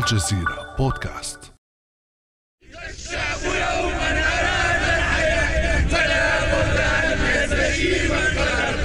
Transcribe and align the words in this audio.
الجزيرة 0.00 0.74
بودكاست. 0.78 1.52
الشعب 2.88 3.42
يوما 3.44 4.10
أراد 4.10 4.82
الحياة 4.98 5.86
فلا 5.88 6.44
بد 6.52 6.76
أن 6.76 7.18
يستجيب 7.34 8.10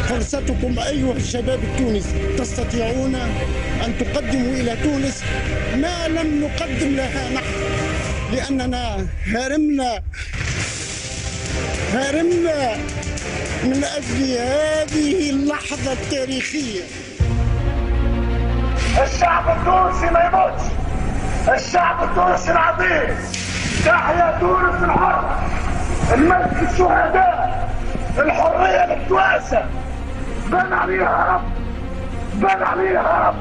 فرصتكم 0.10 0.80
أيها 0.80 1.14
الشباب 1.14 1.60
التونسي 1.64 2.36
تستطيعون 2.38 3.16
أن 3.86 3.98
تقدموا 4.00 4.54
إلى 4.54 4.76
تونس 4.84 5.24
ما 5.76 6.08
لم 6.08 6.44
نقدم 6.44 6.96
لها 6.96 7.30
نحن 7.30 7.54
لأننا 8.34 9.08
هرمنا 9.26 10.04
هرمنا 11.94 12.76
من 13.64 13.84
أجل 13.84 14.38
هذه 14.40 15.30
اللحظة 15.30 15.94
التاريخية. 15.94 16.82
الشعب 19.04 19.58
التونسي 19.58 20.06
ما 20.14 20.24
يموتش! 20.26 20.85
الشعب 21.54 22.10
التونسي 22.10 22.52
العظيم 22.52 23.16
تحيا 23.86 24.38
تونس 24.40 24.84
الحرة 24.84 25.40
المجد 26.14 26.68
الشهداء 26.72 27.70
الحرية 28.18 28.96
للتواسة 28.96 29.66
بان 30.52 30.74
عليها 30.74 31.36
رب 31.36 31.42
بان 32.42 32.64
عليها 32.64 33.28
رب 33.30 33.36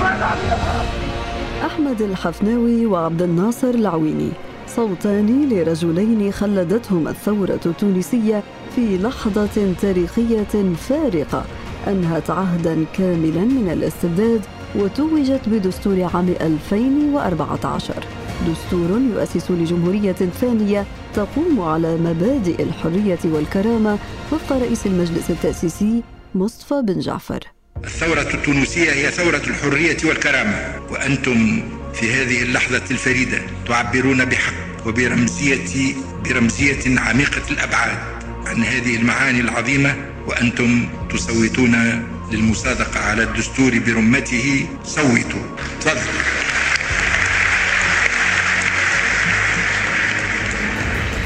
بان 0.00 0.22
عليها 0.22 0.80
رب. 0.80 1.66
أحمد 1.66 2.00
الحفناوي 2.02 2.86
وعبد 2.86 3.22
الناصر 3.22 3.68
العويني 3.70 4.32
صوتان 4.66 5.48
لرجلين 5.50 6.32
خلدتهما 6.32 7.10
الثورة 7.10 7.60
التونسية 7.66 8.42
في 8.76 8.98
لحظة 8.98 9.74
تاريخية 9.82 10.74
فارقة 10.88 11.44
أنهت 11.86 12.30
عهدا 12.30 12.84
كاملا 12.98 13.40
من 13.44 13.70
الاستبداد 13.72 14.40
وتوجت 14.74 15.40
بدستور 15.46 16.08
عام 16.14 16.34
2014 16.40 17.94
دستور 18.48 19.00
يؤسس 19.00 19.50
لجمهورية 19.50 20.12
ثانية 20.12 20.86
تقوم 21.14 21.60
على 21.60 21.96
مبادئ 21.96 22.62
الحرية 22.62 23.18
والكرامة 23.24 23.98
وفق 24.32 24.56
رئيس 24.56 24.86
المجلس 24.86 25.30
التأسيسي 25.30 26.02
مصطفى 26.34 26.82
بن 26.84 27.00
جعفر. 27.00 27.40
الثورة 27.84 28.34
التونسية 28.34 28.92
هي 28.92 29.10
ثورة 29.10 29.42
الحرية 29.46 29.96
والكرامة 30.04 30.80
وأنتم 30.90 31.62
في 31.94 32.12
هذه 32.12 32.42
اللحظة 32.42 32.82
الفريدة 32.90 33.38
تعبرون 33.68 34.24
بحق 34.24 34.86
وبرمزية 34.86 35.94
برمزية 36.24 37.00
عميقة 37.00 37.42
الأبعاد 37.50 37.98
عن 38.46 38.62
هذه 38.62 38.96
المعاني 38.96 39.40
العظيمة 39.40 39.96
وأنتم 40.26 40.88
تصوتون 41.10 41.74
للمصادقة 42.32 43.00
على 43.00 43.22
الدستور 43.22 43.78
برمته 43.78 44.66
صوتوا. 44.84 45.56
تفضل. 45.80 46.00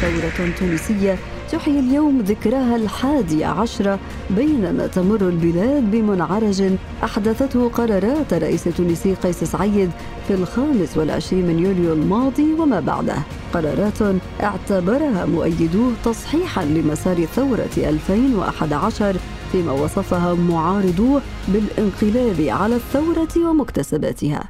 ثورة 0.01 0.51
تونسية 0.59 1.19
تحيي 1.53 1.79
اليوم 1.81 2.21
ذكراها 2.21 2.77
الحادي 2.77 3.45
عشرة 3.45 3.99
بينما 4.31 4.87
تمر 4.87 5.21
البلاد 5.29 5.91
بمنعرج 5.91 6.63
أحدثته 7.05 7.69
قرارات 7.69 8.33
الرئيس 8.33 8.67
التونسي 8.67 9.15
قيس 9.15 9.45
سعيد 9.45 9.91
في 10.29 10.35
الخامس 10.35 10.97
والعشرين 10.97 11.47
من 11.47 11.59
يوليو 11.59 11.93
الماضي 11.93 12.53
وما 12.59 12.81
بعده 12.81 13.17
قرارات 13.55 13.99
اعتبرها 14.43 15.27
مؤيدوه 15.27 15.93
تصحيحا 16.05 16.65
لمسار 16.65 17.25
ثورة 17.25 17.71
2011 17.77 19.17
فيما 19.53 19.73
وصفها 19.73 20.35
معارضوه 20.35 21.23
بالانقلاب 21.49 22.41
على 22.61 22.77
الثورة 22.77 23.49
ومكتسباتها 23.51 24.45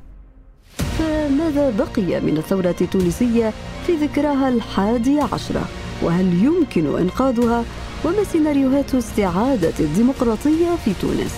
فماذا 0.98 1.70
بقي 1.70 2.20
من 2.20 2.36
الثورة 2.36 2.76
التونسية 2.80 3.52
في 3.86 3.92
ذكراها 3.92 4.48
الحادي 4.48 5.20
عشرة؟ 5.20 5.64
وهل 6.02 6.44
يمكن 6.44 6.98
إنقاذها؟ 6.98 7.64
وما 8.05 8.24
سيناريوهات 8.24 8.94
استعادة 8.94 9.72
الديمقراطية 9.80 10.77
في 10.84 10.92
تونس؟ 11.00 11.34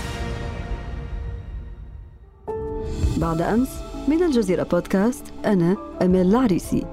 بعد 3.17 3.41
أمس 3.41 3.69
من 4.09 4.23
الجزيرة 4.23 4.63
بودكاست 4.63 5.25
أنا 5.45 5.77
أمال 6.03 6.27
العريسي 6.27 6.85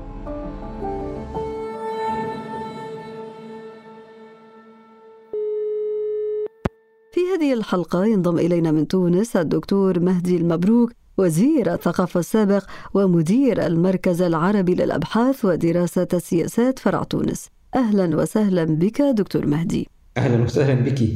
في 7.12 7.20
هذه 7.36 7.54
الحلقة 7.54 8.06
ينضم 8.06 8.38
إلينا 8.38 8.72
من 8.72 8.88
تونس 8.88 9.36
الدكتور 9.36 10.00
مهدي 10.00 10.38
المبروك 10.38 10.92
وزير 11.18 11.74
الثقافة 11.74 12.20
السابق 12.20 12.66
ومدير 12.94 13.66
المركز 13.66 14.22
العربي 14.22 14.76
للأبحاث 14.76 15.46
ودراسة 15.46 16.08
السياسات 16.14 16.80
فرع 16.80 17.04
تونس. 17.04 17.48
أهلا 17.76 18.18
وسهلا 18.18 18.64
بك 18.64 19.02
دكتور 19.02 19.46
مهدي. 19.46 19.88
أهلا 20.18 20.44
وسهلا 20.44 20.74
بك. 20.74 21.10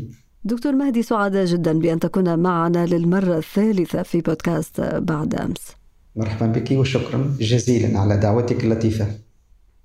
دكتور 0.43 0.71
مهدي 0.71 1.03
سعداء 1.03 1.45
جدا 1.45 1.79
بأن 1.79 1.99
تكون 1.99 2.39
معنا 2.39 2.85
للمرة 2.85 3.37
الثالثة 3.37 4.03
في 4.03 4.21
بودكاست 4.21 4.81
بعد 4.81 5.35
أمس. 5.35 5.75
مرحبا 6.15 6.45
بك 6.45 6.71
وشكرا 6.71 7.35
جزيلا 7.39 7.99
على 7.99 8.17
دعوتك 8.17 8.63
اللطيفة. 8.63 9.07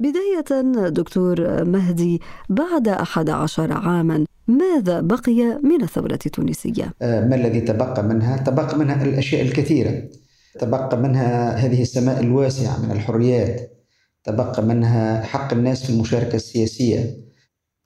بداية 0.03 0.63
دكتور 0.89 1.65
مهدي 1.65 2.21
بعد 2.49 2.89
أحد 2.89 3.31
عشر 3.31 3.73
عاما 3.73 4.25
ماذا 4.49 5.01
بقي 5.01 5.59
من 5.63 5.83
الثورة 5.83 6.19
التونسية؟ 6.27 6.93
ما 7.01 7.35
الذي 7.35 7.61
تبقى 7.61 8.03
منها؟ 8.03 8.37
تبقى 8.37 8.79
منها 8.79 9.05
الأشياء 9.05 9.43
الكثيرة 9.43 10.03
تبقى 10.59 10.97
منها 10.97 11.57
هذه 11.57 11.83
السماء 11.83 12.21
الواسعة 12.21 12.83
من 12.83 12.91
الحريات 12.91 13.73
تبقى 14.25 14.63
منها 14.63 15.23
حق 15.23 15.53
الناس 15.53 15.87
في 15.87 15.91
المشاركة 15.91 16.37
السياسية 16.37 17.17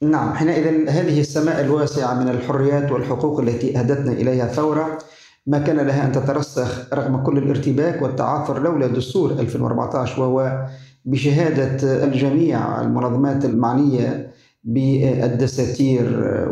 نعم 0.03 0.35
حينئذ 0.35 0.89
هذه 0.89 1.21
السماء 1.21 1.61
الواسعة 1.61 2.15
من 2.15 2.29
الحريات 2.29 2.93
والحقوق 2.93 3.41
التي 3.41 3.79
أهدتنا 3.79 4.13
إليها 4.13 4.45
الثورة 4.45 4.99
ما 5.47 5.59
كان 5.59 5.77
لها 5.77 6.07
أن 6.07 6.13
تترسخ 6.13 6.95
رغم 6.95 7.23
كل 7.23 7.39
الارتباك 7.39 8.03
والتعاثر 8.03 8.63
لولا 8.63 8.87
دستور 8.87 9.33
2014 9.33 10.23
وهو 10.23 10.67
بشهادة 11.07 12.05
الجميع 12.05 12.83
المنظمات 12.83 13.45
المعنية 13.45 14.31
بالدساتير 14.65 16.05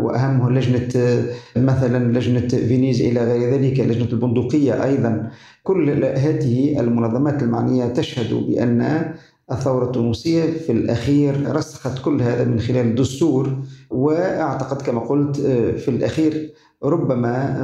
وأهمها 0.03 0.51
لجنة 0.51 1.23
مثلا 1.57 2.19
لجنة 2.19 2.49
فينيز 2.49 3.01
إلى 3.01 3.25
غير 3.25 3.55
ذلك 3.55 3.81
لجنة 3.81 4.09
البندقية 4.13 4.85
أيضا. 4.85 5.31
كل 5.63 6.05
هذه 6.05 6.81
المنظمات 6.81 7.43
المعنية 7.43 7.87
تشهد 7.87 8.35
بأن 8.35 9.13
الثورة 9.53 9.85
التونسية 9.85 10.43
في 10.45 10.73
الأخير 10.73 11.57
رسخت 11.57 12.05
كل 12.05 12.23
هذا 12.23 12.45
من 12.45 12.61
خلال 12.61 12.87
الدستور 12.87 13.57
وأعتقد 13.91 14.83
كما 14.83 15.01
قلت 15.01 15.37
في 15.77 15.89
الأخير 15.89 16.53
ربما 16.85 17.61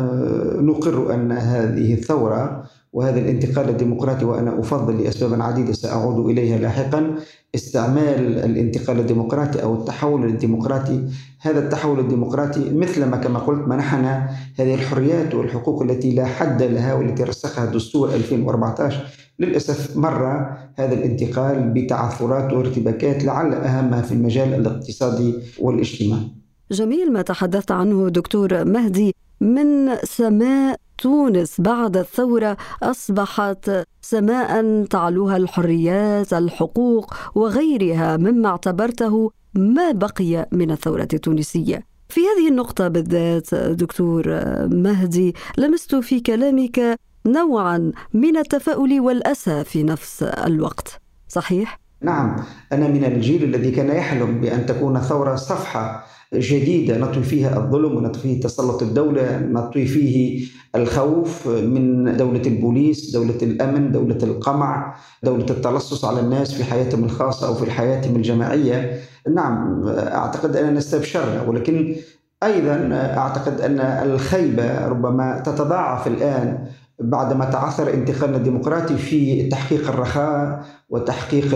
نقر 0.60 1.14
أن 1.14 1.32
هذه 1.32 1.94
الثورة 1.94 2.64
وهذا 2.92 3.20
الانتقال 3.20 3.68
الديمقراطي 3.68 4.24
وأنا 4.24 4.60
أفضل 4.60 5.02
لأسباب 5.02 5.42
عديدة 5.42 5.72
سأعود 5.72 6.30
إليها 6.30 6.58
لاحقا. 6.58 7.14
استعمال 7.54 8.38
الانتقال 8.38 8.98
الديمقراطي 8.98 9.62
أو 9.62 9.74
التحول 9.74 10.24
الديمقراطي 10.24 11.04
هذا 11.40 11.58
التحول 11.58 12.00
الديمقراطي 12.00 12.70
مثلما 12.70 13.16
كما 13.16 13.38
قلت 13.38 13.68
منحنا 13.68 14.30
هذه 14.58 14.74
الحريات 14.74 15.34
والحقوق 15.34 15.82
التي 15.82 16.14
لا 16.14 16.24
حد 16.24 16.62
لها 16.62 16.94
والتي 16.94 17.22
رسخها 17.22 17.66
دستور 17.66 18.14
2014 18.14 19.06
للأسف 19.38 19.96
مر 19.96 20.46
هذا 20.74 20.94
الانتقال 20.94 21.70
بتعثرات 21.70 22.52
وارتباكات 22.52 23.24
لعل 23.24 23.54
أهمها 23.54 24.02
في 24.02 24.12
المجال 24.12 24.54
الاقتصادي 24.54 25.34
والاجتماعي. 25.60 26.28
جميل 26.70 27.12
ما 27.12 27.22
تحدثت 27.22 27.70
عنه 27.70 28.08
دكتور 28.08 28.64
مهدي 28.64 29.14
من 29.40 29.96
سماء 30.04 30.76
تونس 31.00 31.60
بعد 31.60 31.96
الثورة 31.96 32.56
أصبحت 32.82 33.70
سماء 34.00 34.84
تعلوها 34.84 35.36
الحريات 35.36 36.32
الحقوق 36.32 37.14
وغيرها 37.34 38.16
مما 38.16 38.48
اعتبرته 38.48 39.30
ما 39.54 39.92
بقي 39.92 40.48
من 40.52 40.70
الثورة 40.70 41.08
التونسية 41.12 41.86
في 42.08 42.20
هذه 42.20 42.48
النقطة 42.48 42.88
بالذات 42.88 43.54
دكتور 43.54 44.24
مهدي 44.66 45.34
لمست 45.58 45.94
في 45.94 46.20
كلامك 46.20 46.98
نوعا 47.26 47.92
من 48.14 48.36
التفاؤل 48.36 49.00
والأسى 49.00 49.64
في 49.64 49.82
نفس 49.82 50.22
الوقت 50.22 51.00
صحيح؟ 51.28 51.80
نعم 52.02 52.36
أنا 52.72 52.88
من 52.88 53.04
الجيل 53.04 53.44
الذي 53.44 53.70
كان 53.70 53.96
يحلم 53.96 54.40
بأن 54.40 54.66
تكون 54.66 55.00
ثورة 55.00 55.34
صفحة 55.34 56.04
جديدة 56.34 56.98
نطوي 56.98 57.22
فيها 57.22 57.56
الظلم 57.58 57.96
ونطوي 57.96 58.22
فيه 58.22 58.40
تسلط 58.40 58.82
الدولة 58.82 59.38
نطوي 59.38 59.86
فيه 59.86 60.46
الخوف 60.74 61.48
من 61.48 62.16
دولة 62.16 62.42
البوليس 62.46 63.10
دولة 63.10 63.38
الأمن 63.42 63.92
دولة 63.92 64.18
القمع 64.22 64.94
دولة 65.22 65.46
التلصص 65.50 66.04
على 66.04 66.20
الناس 66.20 66.52
في 66.54 66.64
حياتهم 66.64 67.04
الخاصة 67.04 67.46
أو 67.46 67.54
في 67.54 67.70
حياتهم 67.70 68.16
الجماعية. 68.16 69.00
نعم 69.34 69.84
أعتقد 69.88 70.56
أننا 70.56 70.78
استبشرنا 70.78 71.42
ولكن 71.42 71.96
أيضا 72.42 72.88
أعتقد 72.92 73.60
أن 73.60 73.80
الخيبة 73.80 74.86
ربما 74.88 75.42
تتضاعف 75.46 76.06
الآن 76.06 76.66
بعدما 77.00 77.44
تعثر 77.44 77.94
انتقالنا 77.94 78.36
الديمقراطي 78.36 78.96
في 78.96 79.48
تحقيق 79.48 79.88
الرخاء 79.88 80.64
وتحقيق 80.88 81.50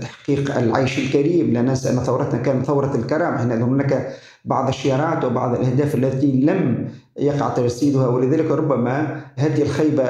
تحقيق 0.00 0.56
العيش 0.58 0.98
الكريم. 0.98 1.52
لا 1.52 1.62
ننسى 1.62 1.90
أن 1.90 1.96
ثورتنا 1.96 2.42
كانت 2.42 2.66
ثورة 2.66 2.96
الكرامه 2.96 3.36
إحنا 3.36 3.54
هناك 3.54 4.12
بعض 4.44 4.68
الشيارات 4.68 5.24
وبعض 5.24 5.54
الأهداف 5.54 5.94
التي 5.94 6.40
لم 6.40 6.88
يقع 7.18 7.48
تجسيدها 7.48 8.08
ولذلك 8.08 8.50
ربما 8.50 9.20
هذه 9.36 9.62
الخيبة 9.62 10.04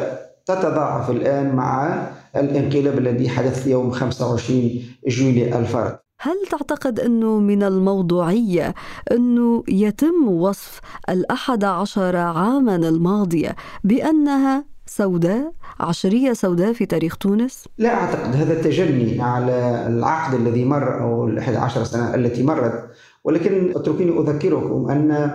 تتضاعف 0.47 1.11
الآن 1.11 1.57
مع 1.57 1.99
الانقلاب 2.37 2.99
الذي 2.99 3.29
حدث 3.29 3.67
يوم 3.67 3.91
25 3.91 4.83
جويلية 5.09 5.59
الفرد 5.59 5.99
هل 6.21 6.37
تعتقد 6.51 7.01
أنه 7.01 7.39
من 7.39 7.63
الموضوعية 7.63 8.75
أنه 9.13 9.65
يتم 9.69 10.29
وصف 10.29 10.81
الأحد 11.09 11.65
عشر 11.65 12.17
عاما 12.17 12.77
الماضية 12.77 13.57
بأنها 13.85 14.65
سوداء 14.87 15.53
عشرية 15.81 16.33
سوداء 16.33 16.73
في 16.73 16.87
تاريخ 16.87 17.17
تونس؟ 17.17 17.65
لا 17.79 17.95
أعتقد 17.95 18.37
هذا 18.37 18.63
تجني 18.63 19.21
على 19.23 19.87
العقد 19.87 20.35
الذي 20.35 20.65
مر 20.65 21.01
أو 21.01 21.29
الأحد 21.29 21.55
عشر 21.55 21.85
سنة 21.85 22.15
التي 22.15 22.43
مرت 22.43 22.91
ولكن 23.25 23.73
اتركوني 23.77 24.19
أذكركم 24.21 24.91
أن 24.91 25.31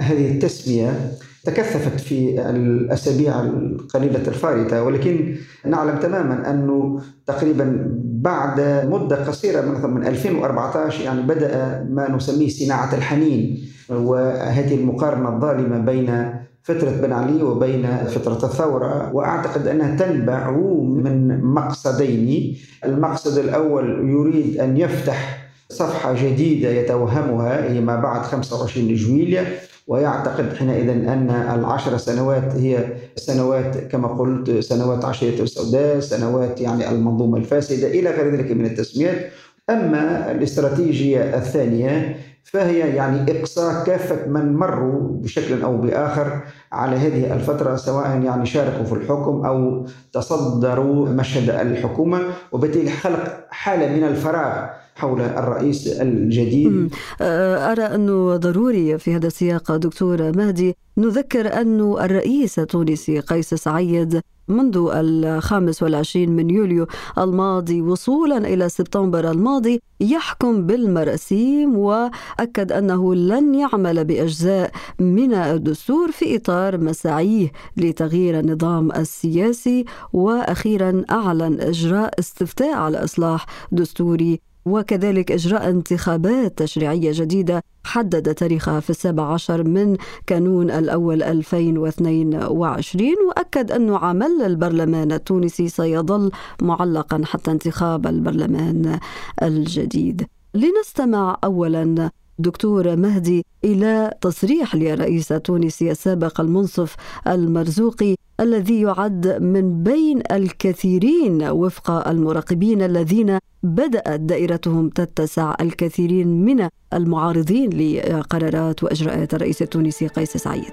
هذه 0.00 0.30
التسمية 0.30 1.12
تكثفت 1.44 2.00
في 2.00 2.50
الأسابيع 2.50 3.40
القليلة 3.40 4.28
الفارطة 4.28 4.82
ولكن 4.82 5.36
نعلم 5.66 5.98
تماما 5.98 6.50
أنه 6.50 7.00
تقريبا 7.26 7.86
بعد 8.04 8.60
مدة 8.90 9.24
قصيرة 9.24 9.60
من 9.86 10.06
2014 10.06 11.04
يعني 11.04 11.22
بدأ 11.22 11.82
ما 11.90 12.10
نسميه 12.10 12.48
صناعة 12.48 12.94
الحنين 12.94 13.64
وهذه 13.90 14.74
المقارنة 14.74 15.36
الظالمة 15.36 15.78
بين 15.78 16.34
فترة 16.62 16.90
بن 16.90 17.12
علي 17.12 17.42
وبين 17.42 17.96
فترة 18.06 18.46
الثورة 18.46 19.14
وأعتقد 19.14 19.66
أنها 19.66 19.96
تنبع 19.96 20.50
من 20.80 21.44
مقصدين. 21.44 22.56
المقصد 22.84 23.38
الأول 23.38 24.10
يريد 24.10 24.60
أن 24.60 24.76
يفتح 24.76 25.48
صفحة 25.68 26.14
جديدة 26.14 26.68
يتوهمها 26.68 27.72
هي 27.72 27.80
ما 27.80 28.00
بعد 28.00 28.22
25 28.22 28.94
جويلية. 28.94 29.58
ويعتقد 29.86 30.56
حينئذ 30.56 30.88
أن 30.88 31.30
العشر 31.30 31.96
سنوات 31.96 32.54
هي 32.56 32.86
سنوات 33.16 33.78
كما 33.78 34.08
قلت 34.08 34.50
سنوات 34.50 35.04
عشرية 35.04 35.42
السوداء 35.42 36.00
سنوات 36.00 36.60
يعني 36.60 36.90
المنظومة 36.90 37.38
الفاسدة 37.38 37.88
إلى 37.88 38.10
غير 38.10 38.36
ذلك 38.36 38.50
من 38.52 38.66
التسميات. 38.66 39.30
أما 39.70 40.30
الاستراتيجية 40.30 41.36
الثانية 41.36 42.16
فهي 42.44 42.78
يعني 42.78 43.40
إقصاء 43.40 43.84
كافة 43.84 44.26
من 44.26 44.56
مروا 44.56 45.00
بشكل 45.00 45.62
أو 45.62 45.76
بآخر 45.76 46.40
على 46.72 46.96
هذه 46.96 47.34
الفترة 47.34 47.76
سواء 47.76 48.22
يعني 48.22 48.46
شاركوا 48.46 48.84
في 48.84 48.92
الحكم 48.92 49.46
أو 49.46 49.86
تصدروا 50.12 51.08
مشهد 51.08 51.50
الحكومة. 51.50 52.20
وبالتالي 52.52 52.90
خلق 52.90 53.46
حالة 53.50 53.96
من 53.96 54.04
الفراغ 54.04 54.83
حول 54.94 55.20
الرئيس 55.20 55.86
الجديد. 56.00 56.94
أه، 57.20 57.72
أرى 57.72 57.82
أنه 57.82 58.36
ضروري 58.36 58.98
في 58.98 59.16
هذا 59.16 59.26
السياق 59.26 59.76
دكتور 59.76 60.36
مهدي 60.36 60.76
نذكر 60.98 61.60
أن 61.60 61.80
الرئيس 61.80 62.58
التونسي 62.58 63.20
قيس 63.20 63.54
سعيد 63.54 64.20
منذ 64.48 64.90
الخامس 64.94 65.82
والعشرين 65.82 66.30
من 66.30 66.50
يوليو 66.50 66.86
الماضي 67.18 67.80
وصولا 67.80 68.38
إلى 68.38 68.68
سبتمبر 68.68 69.30
الماضي 69.30 69.80
يحكم 70.00 70.66
بالمراسيم 70.66 71.78
وأكد 71.78 72.72
أنه 72.72 73.14
لن 73.14 73.54
يعمل 73.54 74.04
بأجزاء 74.04 74.70
من 74.98 75.34
الدستور 75.34 76.10
في 76.10 76.36
إطار 76.36 76.78
مساعيه 76.78 77.52
لتغيير 77.76 78.40
النظام 78.40 78.92
السياسي 78.92 79.84
وأخيرا 80.12 81.04
أعلن 81.10 81.60
إجراء 81.60 82.18
استفتاء 82.18 82.74
على 82.74 83.04
إصلاح 83.04 83.46
دستوري 83.72 84.40
وكذلك 84.66 85.32
إجراء 85.32 85.70
انتخابات 85.70 86.58
تشريعية 86.58 87.10
جديدة 87.14 87.62
حدد 87.84 88.34
تاريخها 88.34 88.80
في 88.80 88.90
السابع 88.90 89.32
عشر 89.32 89.64
من 89.64 89.96
كانون 90.26 90.70
الأول 90.70 91.22
2022 91.22 93.08
وأكد 93.28 93.72
أن 93.72 93.94
عمل 93.94 94.42
البرلمان 94.46 95.12
التونسي 95.12 95.68
سيظل 95.68 96.30
معلقا 96.62 97.22
حتى 97.24 97.50
انتخاب 97.50 98.06
البرلمان 98.06 98.98
الجديد. 99.42 100.26
لنستمع 100.54 101.38
أولا 101.44 102.10
دكتور 102.38 102.96
مهدي 102.96 103.44
إلى 103.64 104.10
تصريح 104.20 104.74
للرئيس 104.74 105.32
التونسي 105.32 105.90
السابق 105.90 106.40
المنصف 106.40 106.94
المرزوقي 107.26 108.14
الذي 108.40 108.80
يعد 108.80 109.26
من 109.26 109.82
بين 109.82 110.22
الكثيرين 110.32 111.42
وفق 111.42 112.08
المراقبين 112.08 112.82
الذين 112.82 113.38
بدأت 113.62 114.20
دائرتهم 114.20 114.88
تتسع 114.88 115.54
الكثيرين 115.60 116.44
من 116.44 116.68
المعارضين 116.92 117.70
لقرارات 117.70 118.82
وإجراءات 118.82 119.34
الرئيس 119.34 119.62
التونسي 119.62 120.06
قيس 120.06 120.36
سعيد. 120.36 120.72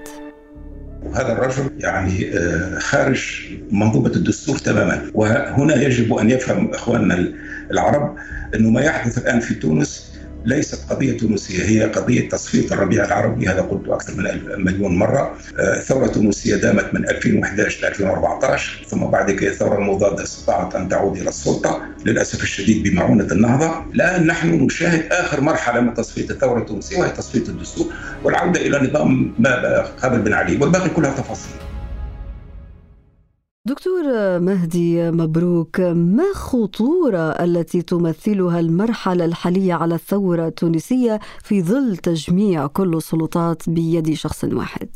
هذا 1.14 1.32
الرجل 1.32 1.70
يعني 1.78 2.30
آه، 2.34 2.78
خارج 2.78 3.42
منظومة 3.70 4.12
الدستور 4.16 4.58
تماما. 4.58 5.10
وهنا 5.14 5.82
يجب 5.82 6.14
أن 6.14 6.30
يفهم 6.30 6.74
إخواننا 6.74 7.32
العرب 7.70 8.16
أنه 8.54 8.70
ما 8.70 8.80
يحدث 8.80 9.18
الآن 9.18 9.40
في 9.40 9.54
تونس 9.54 10.11
ليست 10.44 10.90
قضية 10.90 11.18
تونسية 11.18 11.64
هي 11.64 11.82
قضية 11.82 12.28
تصفية 12.28 12.74
الربيع 12.74 13.04
العربي 13.04 13.48
هذا 13.48 13.60
قلت 13.60 13.88
أكثر 13.88 14.14
من 14.14 14.64
مليون 14.64 14.96
مرة. 14.96 15.36
آه، 15.58 15.80
التونسية 16.04 16.56
دامت 16.56 16.94
من 16.94 17.08
2011 17.08 17.82
ل 17.82 17.84
2014 17.84 18.86
ثم 18.88 19.04
بعد 19.04 19.30
كده 19.30 19.50
الثورة 19.50 19.78
المضادة 19.78 20.22
استطاعت 20.22 20.74
أن 20.74 20.88
تعود 20.88 21.16
إلى 21.16 21.28
السلطة 21.28 21.82
للأسف 22.06 22.42
الشديد 22.42 22.88
بمعونة 22.88 23.32
النهضة. 23.32 23.84
الآن 23.94 24.26
نحن 24.26 24.48
نشاهد 24.48 25.12
آخر 25.12 25.40
مرحلة 25.40 25.80
من 25.80 25.94
تصفية 25.94 26.30
الثورة 26.30 26.58
التونسية 26.58 26.98
وهي 26.98 27.10
تصفية 27.10 27.48
الدستور 27.48 27.92
والعودة 28.24 28.60
إلى 28.60 28.88
نظام 28.88 29.34
ما 29.38 29.80
قبل 30.02 30.18
بن 30.18 30.32
علي 30.32 30.56
والباقي 30.56 30.88
كلها 30.88 31.10
تفاصيل. 31.10 31.71
دكتور 33.66 34.02
مهدي 34.38 35.10
مبروك. 35.10 35.80
ما 35.80 36.30
الخطورة 36.30 37.30
التي 37.30 37.82
تمثلها 37.82 38.60
المرحلة 38.60 39.24
الحالية 39.24 39.74
على 39.74 39.94
الثورة 39.94 40.46
التونسية 40.46 41.20
في 41.42 41.62
ظل 41.62 41.96
تجميع 41.96 42.66
كل 42.66 42.96
السلطات 42.96 43.70
بيد 43.70 44.12
شخص 44.14 44.44
واحد؟ 44.44 44.88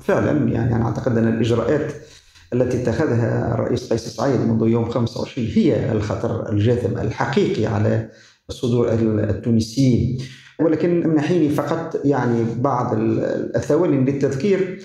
فعلا 0.00 0.52
يعني 0.52 0.76
أنا 0.76 0.84
أعتقد 0.84 1.18
أن 1.18 1.28
الإجراءات 1.28 1.92
التي 2.52 2.82
اتخذها 2.82 3.54
الرئيس 3.54 3.92
قيس 3.92 4.08
سعيد 4.08 4.40
منذ 4.40 4.68
يوم 4.68 4.90
25 4.90 5.48
هي 5.48 5.92
الخطر 5.92 6.52
الجاثم 6.52 6.98
الحقيقي 6.98 7.66
على 7.66 8.08
صدور 8.48 8.92
التونسيين 8.92 10.18
ولكن 10.60 11.04
امنحيني 11.04 11.48
فقط 11.48 12.00
يعني 12.04 12.44
بعض 12.58 12.94
الثواني 12.94 13.96
للتذكير. 13.96 14.82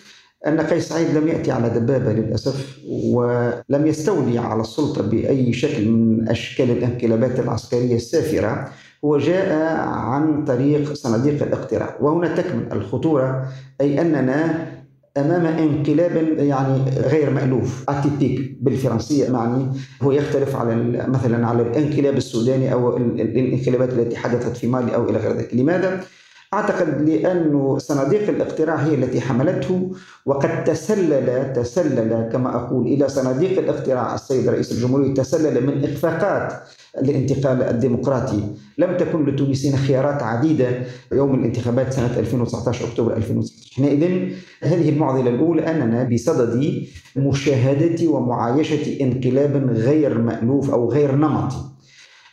أن 0.48 0.62
قيس 0.62 0.90
سعيد 0.90 1.18
لم 1.18 1.28
يأتي 1.28 1.52
على 1.52 1.70
دبابة 1.70 2.14
للأسف 2.14 2.78
ولم 2.88 3.88
يستولي 3.88 4.38
على 4.38 4.62
السلطة 4.62 5.02
بأي 5.02 5.54
شكل 5.54 5.90
من 5.90 6.30
أشكال 6.30 6.72
الانقلابات 6.72 7.40
العسكرية 7.40 7.96
السافرة. 7.96 8.70
هو 9.06 9.18
جاء 9.18 9.78
عن 9.88 10.46
طريق 10.46 10.94
صناديق 10.94 11.44
الاقتراع. 11.44 11.98
وهنا 12.02 12.36
تكمن 12.36 12.72
الخطورة 12.72 13.48
أي 13.82 14.02
أننا 14.02 14.68
أمام 15.18 15.46
انقلاب 15.46 16.16
يعني 16.40 16.84
غير 16.90 17.30
مألوف 17.30 17.90
أتيبيك 17.90 18.58
بالفرنسية 18.62 19.30
معني. 19.30 19.68
هو 20.02 20.12
يختلف 20.12 20.56
على 20.56 20.76
مثلا 21.08 21.48
على 21.48 21.62
الانقلاب 21.62 22.18
السوداني 22.18 22.74
أو 22.74 22.98
الانقلابات 22.98 23.94
التي 23.94 24.18
حدثت 24.18 24.58
في 24.58 24.68
مالي 24.68 24.96
أو 24.96 25.10
إلى 25.10 25.18
غير 25.18 25.38
ذلك. 25.38 25.56
لماذا؟ 25.56 26.04
أعتقد 26.54 27.10
لأن 27.10 27.76
صناديق 27.80 28.30
الاقتراع 28.30 28.76
هي 28.76 28.96
التي 28.96 29.22
حملته 29.22 29.92
وقد 30.26 30.64
تسلل 30.64 31.54
تسلل 31.54 32.30
كما 32.32 32.56
أقول 32.56 32.88
إلى 32.88 33.10
صناديق 33.10 33.60
الاقتراع 33.60 34.16
السيد 34.16 34.50
رئيس 34.50 34.72
الجمهورية 34.72 35.14
تسلل 35.14 35.66
من 35.66 35.84
إخفاقات 35.84 36.54
الانتقال 36.98 37.62
الديمقراطي. 37.64 38.44
لم 38.78 38.98
تكن 38.98 39.26
للتونسيين 39.26 39.76
خيارات 39.76 40.24
عديدة 40.24 40.68
يوم 41.12 41.36
الانتخابات 41.36 41.94
سنة 41.94 42.20
2019 42.20 42.88
أكتوبر 42.88 43.18
2019 43.18 43.74
حينئذ 43.76 44.32
هذه 44.62 44.90
المعضلة 44.90 45.30
الأولى 45.30 45.72
أننا 45.72 46.04
بصدد 46.04 46.84
مشاهدة 47.16 48.08
ومعايشة 48.10 49.02
انقلاب 49.02 49.70
غير 49.70 50.18
مألوف 50.18 50.70
أو 50.70 50.92
غير 50.92 51.16
نمطي. 51.16 51.77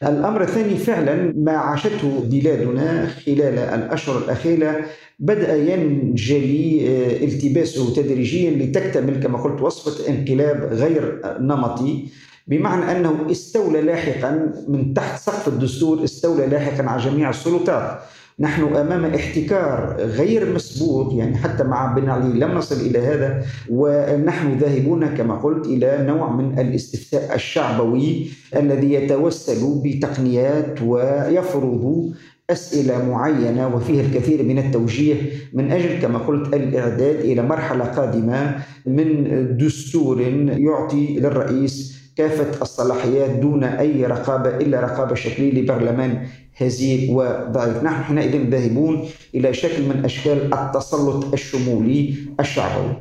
الأمر 0.03 0.43
الثاني 0.43 0.77
فعلا 0.77 1.33
ما 1.37 1.53
عاشته 1.53 2.25
بلادنا 2.31 3.07
خلال 3.07 3.59
الأشهر 3.59 4.19
الأخيرة 4.19 4.85
بدأ 5.19 5.57
ينجلي 5.57 6.89
آه، 6.89 7.25
التباسه 7.25 7.95
تدريجيا 7.95 8.51
لتكتمل 8.51 9.23
كما 9.23 9.43
قلت 9.43 9.63
وصفة 9.63 10.09
انقلاب 10.09 10.73
غير 10.73 11.23
نمطي. 11.41 12.09
بمعنى 12.47 12.93
أنه 12.97 13.31
استولى 13.31 13.81
لاحقا 13.81 14.53
من 14.69 14.95
تحت 14.95 15.21
سقف 15.21 15.49
الدستور 15.49 16.05
استولى 16.05 16.47
لاحقا 16.47 16.85
على 16.85 17.03
جميع 17.03 17.31
السلطات. 17.31 18.01
نحن 18.41 18.62
أمام 18.62 19.05
احتكار 19.05 19.97
غير 19.99 20.55
مسبوق 20.55 21.14
يعني 21.14 21.37
حتى 21.37 21.64
مع 21.64 21.95
بن 21.95 22.09
علي 22.09 22.38
لم 22.38 22.50
نصل 22.53 22.81
إلى 22.81 22.99
هذا 22.99 23.45
ونحن 23.71 24.59
ذاهبون 24.59 25.07
كما 25.07 25.35
قلت 25.35 25.67
إلى 25.67 26.05
نوع 26.07 26.31
من 26.37 26.59
الاستفتاء 26.59 27.35
الشعبوي 27.35 28.26
الذي 28.57 28.93
يتوسل 28.93 29.81
بتقنيات 29.85 30.83
ويفرض 30.83 32.12
أسئلة 32.50 33.11
معينة 33.11 33.76
وفيها 33.76 34.03
الكثير 34.03 34.43
من 34.43 34.59
التوجيه 34.59 35.17
من 35.53 35.73
أجل 35.73 36.03
كما 36.03 36.19
قلت 36.19 36.55
الإعداد 36.55 37.17
إلى 37.17 37.43
مرحلة 37.43 37.85
قادمة 37.85 38.57
من 38.87 39.57
دستور 39.57 40.21
يعطي 40.59 41.17
للرئيس 41.19 42.04
كافة 42.16 42.62
الصلاحيات 42.62 43.30
دون 43.30 43.64
أي 43.64 44.06
رقابة 44.06 44.56
إلا 44.56 44.80
رقابة 44.80 45.14
شكلية 45.14 45.62
لبرلمان 45.62 46.26
هزيل 46.56 47.11
وضعيف. 47.11 47.83
نحن 47.83 48.02
حينئذ 48.02 48.50
ذاهبون 48.50 49.09
إلى 49.35 49.54
شكل 49.54 49.83
من 49.83 50.04
أشكال 50.04 50.54
التسلط 50.54 51.33
الشمولي 51.33 52.14
الشعبوي. 52.40 52.97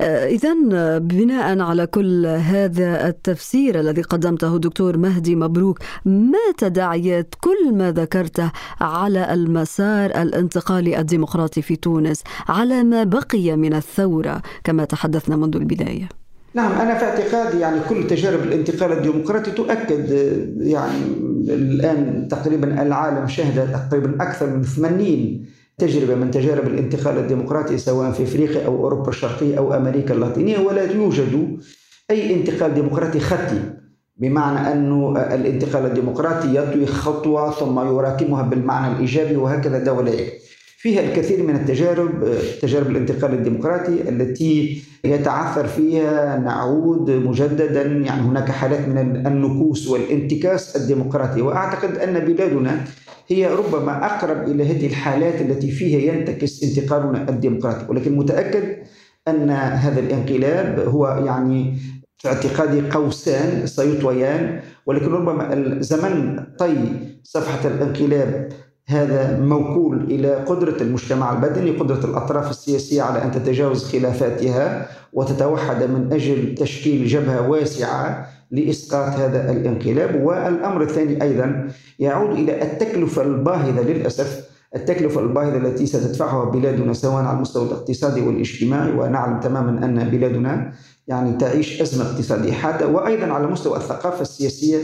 آه، 0.00 0.26
إذا 0.26 0.54
بناء 0.98 1.60
على 1.60 1.86
كل 1.86 2.26
هذا 2.26 3.08
التفسير 3.08 3.80
الذي 3.80 4.02
قدمته 4.02 4.58
دكتور 4.58 4.96
مهدي 4.96 5.36
مبروك 5.36 5.78
ما 6.04 6.52
تداعيات 6.58 7.34
كل 7.40 7.74
ما 7.74 7.92
ذكرته 7.92 8.52
على 8.80 9.34
المسار 9.34 10.10
الانتقالي 10.22 11.00
الديمقراطي 11.00 11.62
في 11.62 11.76
تونس 11.76 12.22
على 12.48 12.82
ما 12.82 13.04
بقي 13.04 13.56
من 13.56 13.74
الثورة 13.74 14.42
كما 14.64 14.84
تحدثنا 14.84 15.36
منذ 15.36 15.56
البداية؟ 15.56 16.08
نعم 16.58 16.72
أنا 16.72 16.98
في 16.98 17.04
اعتقادي 17.04 17.60
يعني 17.60 17.80
كل 17.88 18.06
تجارب 18.06 18.42
الانتقال 18.42 18.92
الديمقراطي 18.92 19.50
تؤكد 19.50 20.10
يعني 20.60 21.02
الآن 21.48 22.28
تقريبا 22.30 22.82
العالم 22.82 23.28
شهد 23.28 23.72
تقريبا 23.72 24.22
أكثر 24.22 24.46
من 24.46 24.62
80 24.62 25.46
تجربة 25.78 26.14
من 26.14 26.30
تجارب 26.30 26.66
الانتقال 26.66 27.18
الديمقراطي 27.18 27.78
سواء 27.78 28.12
في 28.12 28.22
إفريقيا 28.22 28.66
أو 28.66 28.76
أوروبا 28.84 29.08
الشرقية 29.08 29.58
أو 29.58 29.74
أمريكا 29.74 30.14
اللاتينية 30.14 30.58
ولا 30.58 30.92
يوجد 30.92 31.58
أي 32.10 32.34
انتقال 32.34 32.74
ديمقراطي 32.74 33.20
خطي 33.20 33.60
بمعنى 34.16 34.72
أن 34.72 35.16
الانتقال 35.16 35.86
الديمقراطي 35.86 36.54
يطوي 36.54 36.86
خطوة 36.86 37.50
ثم 37.50 37.78
يراكمها 37.78 38.42
بالمعنى 38.42 38.94
الإيجابي 38.94 39.36
وهكذا 39.36 39.78
ده 39.78 39.92
ولا 39.92 40.10
فيها 40.80 41.00
الكثير 41.00 41.42
من 41.42 41.56
التجارب 41.56 42.24
تجارب 42.62 42.90
الانتقال 42.90 43.34
الديمقراطي 43.34 44.08
التي 44.08 44.82
يتعثر 45.04 45.66
فيها 45.66 46.38
نعود 46.38 47.10
مجددا 47.10 47.82
يعني 47.82 48.22
هناك 48.22 48.50
حالات 48.50 48.88
من 48.88 49.26
النكوس 49.26 49.88
والانتكاس 49.88 50.76
الديمقراطي. 50.76 51.42
وأعتقد 51.42 51.96
أن 51.96 52.18
بلادنا 52.18 52.84
هي 53.28 53.46
ربما 53.46 54.06
أقرب 54.06 54.48
إلى 54.48 54.64
هذه 54.64 54.86
الحالات 54.86 55.40
التي 55.40 55.70
فيها 55.70 56.14
ينتكس 56.14 56.62
انتقالنا 56.62 57.28
الديمقراطي. 57.28 57.86
ولكن 57.88 58.16
متأكد 58.16 58.76
أن 59.28 59.50
هذا 59.50 60.00
الانقلاب 60.00 60.80
هو 60.88 61.22
يعني 61.26 61.76
في 62.18 62.28
اعتقادي 62.28 62.80
قوسان 62.80 63.66
سيطويان. 63.66 64.60
ولكن 64.86 65.06
ربما 65.06 65.52
الزمن 65.52 66.44
طي 66.58 66.74
صفحة 67.22 67.68
الانقلاب 67.68 68.48
هذا 68.88 69.40
موكول 69.40 70.04
إلى 70.04 70.34
قدرة 70.34 70.82
المجتمع 70.82 71.32
المدني 71.32 71.70
قدرة 71.70 72.04
الأطراف 72.04 72.50
السياسية 72.50 73.02
على 73.02 73.24
أن 73.24 73.30
تتجاوز 73.30 73.84
خلافاتها 73.84 74.88
وتتوحد 75.12 75.82
من 75.82 76.12
أجل 76.12 76.54
تشكيل 76.54 77.06
جبهة 77.06 77.48
واسعة 77.48 78.26
لإسقاط 78.50 79.12
هذا 79.12 79.52
الانقلاب. 79.52 80.24
والأمر 80.24 80.82
الثاني 80.82 81.22
أيضا 81.22 81.68
يعود 81.98 82.30
إلى 82.30 82.62
التكلفة 82.62 83.22
الباهظة 83.22 83.82
للأسف 83.82 84.48
التكلفة 84.76 85.20
الباهظة 85.20 85.56
التي 85.56 85.86
ستدفعها 85.86 86.44
بلادنا 86.44 86.92
سواء 86.92 87.24
على 87.24 87.36
المستوى 87.36 87.66
الاقتصادي 87.66 88.20
والاجتماعي 88.20 88.92
ونعلم 88.92 89.40
تماما 89.40 89.84
أن 89.84 90.10
بلادنا 90.10 90.72
يعني 91.08 91.36
تعيش 91.36 91.82
أزمة 91.82 92.10
اقتصادية. 92.10 92.52
حادة 92.52 92.86
وأيضا 92.86 93.26
على 93.26 93.46
مستوى 93.46 93.76
الثقافة 93.76 94.22
السياسية 94.22 94.78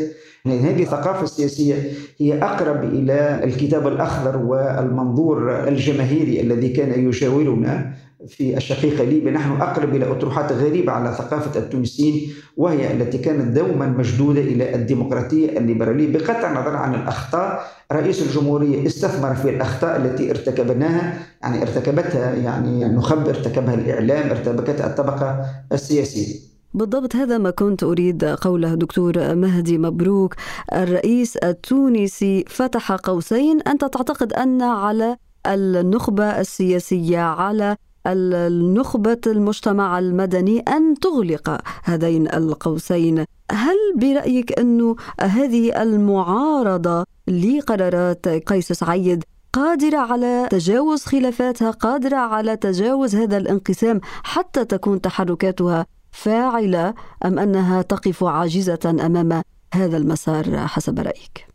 يعني 0.44 0.60
هذه 0.60 0.82
الثقافة 0.82 1.22
السياسية 1.22 1.92
هي 2.18 2.42
أقرب 2.42 2.84
إلى 2.84 3.40
الكتاب 3.44 3.88
الأخضر 3.88 4.36
والمنظور 4.36 5.68
الجماهيري 5.68 6.40
الذي 6.40 6.68
كان 6.68 7.08
يجاورنا 7.08 7.92
في 8.28 8.56
الشقيقة 8.56 9.04
ليبيا 9.04 9.30
نحن 9.30 9.60
أقرب 9.60 9.96
إلى 9.96 10.10
أطروحات 10.10 10.52
غريبة 10.52 10.92
على 10.92 11.14
ثقافة 11.14 11.60
التونسيين 11.60 12.32
وهي 12.56 12.92
التي 12.92 13.18
كانت 13.18 13.56
دوما 13.56 13.86
مشدودة 13.86 14.40
إلى 14.40 14.74
الديمقراطية 14.74 15.58
الليبرالية 15.58 16.12
بقطع 16.12 16.50
النظر 16.50 16.76
عن 16.76 16.94
الأخطاء. 16.94 17.64
رئيس 17.92 18.22
الجمهورية 18.22 18.86
استثمر 18.86 19.34
في 19.34 19.50
الأخطاء 19.50 19.96
التي 19.96 20.30
ارتكبناها 20.30 21.18
يعني 21.42 21.62
ارتكبتها 21.62 22.34
يعني 22.34 22.86
النخب 22.86 23.28
ارتكبها 23.28 23.74
الإعلام 23.74 24.30
ارتكبتها 24.30 24.86
الطبقة 24.86 25.46
السياسية. 25.72 26.54
بالضبط 26.74 27.16
هذا 27.16 27.38
ما 27.38 27.50
كنت 27.50 27.82
أريد 27.82 28.24
قوله 28.24 28.74
دكتور 28.74 29.34
مهدي 29.34 29.78
مبروك. 29.78 30.34
الرئيس 30.72 31.36
التونسي 31.36 32.44
فتح 32.48 32.92
قوسين. 32.92 33.60
أنت 33.60 33.84
تعتقد 33.84 34.32
أن 34.32 34.62
على 34.62 35.16
النخبة 35.46 36.24
السياسية 36.40 37.18
على 37.18 37.76
النخبة 38.06 39.20
المجتمع 39.26 39.98
المدني 39.98 40.58
أن 40.58 40.94
تغلق 40.94 41.60
هذين 41.84 42.28
القوسين 42.34 43.24
هل 43.52 43.76
برأيك 43.96 44.58
أن 44.58 44.94
هذه 45.20 45.82
المعارضة 45.82 47.06
لقرارات 47.28 48.28
قيس 48.28 48.72
سعيد 48.72 49.24
قادرة 49.52 49.98
على 49.98 50.48
تجاوز 50.50 51.04
خلافاتها 51.04 51.70
قادرة 51.70 52.16
على 52.16 52.56
تجاوز 52.56 53.16
هذا 53.16 53.36
الانقسام 53.36 54.00
حتى 54.22 54.64
تكون 54.64 55.00
تحركاتها 55.00 55.86
فاعلة 56.12 56.94
أم 57.24 57.38
أنها 57.38 57.82
تقف 57.82 58.24
عاجزة 58.24 58.96
أمام 59.06 59.42
هذا 59.74 59.96
المسار 59.96 60.66
حسب 60.66 60.98
رأيك؟ 60.98 61.46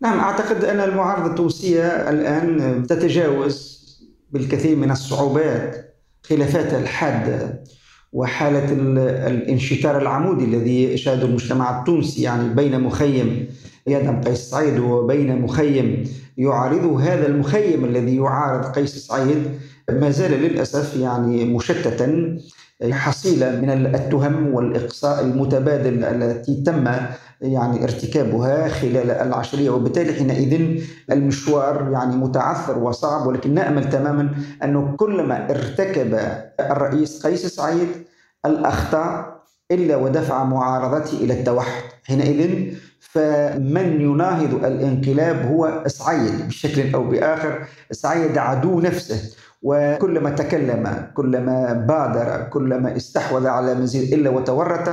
نعم 0.00 0.18
أعتقد 0.18 0.64
أن 0.64 0.80
المعارضة 0.80 1.26
التونسية 1.30 1.86
الآن 1.86 2.86
تتجاوز 2.86 3.76
بالكثير 4.32 4.76
من 4.76 4.90
الصعوبات 4.90 5.95
خلافاتها 6.28 6.78
الحادة 6.80 7.62
وحالة 8.12 8.72
الانشتار 9.26 10.02
العمودي 10.02 10.44
الذي 10.44 10.84
يشهده 10.92 11.22
المجتمع 11.26 11.78
التونسي 11.80 12.22
يعني 12.22 12.54
بين 12.54 12.80
مخيم 12.80 13.48
يدعم 13.86 14.20
قيس 14.20 14.38
سعيد 14.38 14.78
وبين 14.78 15.42
مخيم 15.42 16.04
يعارضه 16.36 17.00
هذا 17.02 17.26
المخيم 17.26 17.84
الذي 17.84 18.16
يعارض 18.16 18.64
قيس 18.64 19.06
سعيد 19.06 19.44
ما 19.90 20.10
زال 20.10 20.30
للأسف 20.30 20.96
يعني 20.96 21.44
مشتتا. 21.44 22.38
حصيلة 22.92 23.60
من 23.60 23.70
التهم 23.70 24.54
والإقصاء 24.54 25.24
المتبادل 25.24 26.04
التي 26.04 26.62
تم 26.62 26.88
يعني 27.40 27.84
ارتكابها 27.84 28.68
خلال 28.68 29.10
العشرية. 29.10 29.70
وبالتالي 29.70 30.12
حينئذ 30.12 30.82
المشوار 31.12 31.90
يعني 31.92 32.16
متعثر 32.16 32.78
وصعب 32.78 33.26
ولكن 33.26 33.54
نأمل 33.54 33.88
تماما 33.88 34.34
أنه 34.64 34.96
كلما 34.96 35.50
ارتكب 35.50 36.18
الرئيس 36.60 37.26
قيس 37.26 37.46
سعيد 37.46 37.88
الأخطاء 38.46 39.36
إلا 39.70 39.96
ودفع 39.96 40.44
معارضته 40.44 41.16
إلى 41.18 41.40
التوحد. 41.40 41.82
حينئذ 42.04 42.74
فمن 43.00 44.00
يناهض 44.00 44.64
الانقلاب 44.64 45.46
هو 45.46 45.84
سعيد 45.86 46.48
بشكل 46.48 46.94
أو 46.94 47.04
بآخر 47.04 47.66
سعيد 47.90 48.38
عدو 48.38 48.80
نفسه. 48.80 49.36
وكلما 49.62 50.30
تكلم 50.30 51.10
كلما 51.14 51.72
بادر 51.72 52.48
كلما 52.50 52.96
استحوذ 52.96 53.46
على 53.46 53.74
مزيد 53.74 54.12
إلا 54.12 54.30
وتورط 54.30 54.88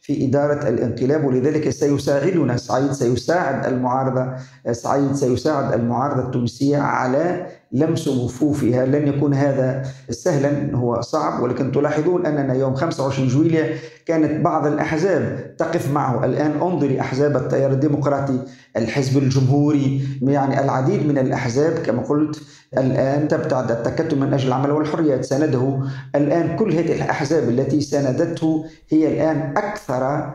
في 0.00 0.26
إدارة 0.26 0.68
الانقلاب. 0.68 1.24
ولذلك 1.24 1.70
سيساعدنا 1.70 2.56
سعيد 2.56 2.92
سيساعد 2.92 3.66
المعارضة 3.66 4.32
سعيد 4.72 5.12
سيساعد 5.12 5.72
المعارضة 5.72 6.26
التونسية 6.26 6.78
على 6.78 7.46
لمس 7.74 8.08
وفوفها 8.08 8.86
لن 8.86 9.08
يكون 9.08 9.34
هذا 9.34 9.82
سهلا 10.10 10.76
هو 10.76 11.00
صعب. 11.00 11.42
ولكن 11.42 11.72
تلاحظون 11.72 12.26
أننا 12.26 12.54
يوم 12.54 12.74
25 12.74 13.28
جويلية 13.28 13.74
كانت 14.06 14.44
بعض 14.44 14.66
الأحزاب 14.66 15.54
تقف 15.58 15.92
معه. 15.92 16.24
الآن 16.24 16.50
انظري 16.50 17.00
أحزاب 17.00 17.36
التيار 17.36 17.72
الديمقراطي 17.72 18.38
الحزب 18.76 19.18
الجمهوري 19.18 20.00
يعني 20.22 20.60
العديد 20.60 21.06
من 21.06 21.18
الأحزاب 21.18 21.72
كما 21.72 22.02
قلت 22.02 22.42
الآن 22.78 23.28
تبتعد 23.28 23.70
التكتل 23.70 24.18
من 24.18 24.34
أجل 24.34 24.48
العمل 24.48 24.70
والحريات. 24.70 25.24
سنده 25.24 25.80
الآن 26.14 26.56
كل 26.56 26.72
هذه 26.72 26.96
الأحزاب 26.96 27.48
التي 27.48 27.80
ساندته 27.80 28.64
هي 28.90 29.08
الآن 29.08 29.54
أكثر 29.56 30.30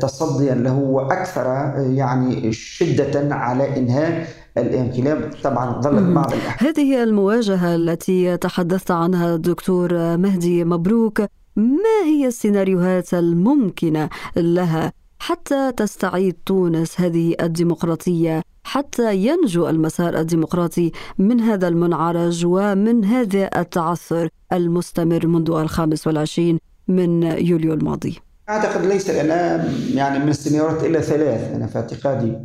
تصديا 0.00 0.54
له 0.54 0.78
وأكثر 0.78 1.72
يعني 1.76 2.52
شدة 2.52 3.34
على 3.34 3.78
إنهاء 3.78 4.26
الانقلاب 4.58 5.30
طبعا 5.44 5.80
ظلت 5.80 6.14
بعض 6.14 6.32
هذه 6.58 7.02
المواجهة 7.02 7.74
التي 7.74 8.36
تحدثت 8.36 8.90
عنها 8.90 9.34
الدكتور 9.34 10.16
مهدي 10.16 10.64
مبروك. 10.64 11.20
ما 11.56 12.04
هي 12.06 12.26
السيناريوهات 12.26 13.14
الممكنة 13.14 14.08
لها 14.36 14.92
حتى 15.18 15.72
تستعيد 15.72 16.36
تونس 16.46 17.00
هذه 17.00 17.34
الديمقراطية 17.40 18.42
حتى 18.64 19.16
ينجو 19.16 19.68
المسار 19.68 20.18
الديمقراطي 20.18 20.92
من 21.18 21.40
هذا 21.40 21.68
المنعرج 21.68 22.46
ومن 22.46 23.04
هذا 23.04 23.50
التعثر 23.56 24.28
المستمر 24.52 25.26
منذ 25.26 25.50
الخامس 25.50 26.06
والعشرين 26.06 26.58
من 26.88 27.22
يوليو 27.22 27.72
الماضي. 27.72 28.18
أعتقد 28.48 28.84
ليس 28.84 29.10
لنا 29.10 29.70
يعني 29.94 30.18
من 30.18 30.28
السيناريوهات 30.28 30.84
إلا 30.84 31.00
ثلاث. 31.00 31.54
أنا 31.54 31.66
في 31.66 31.76
اعتقادي 31.78 32.38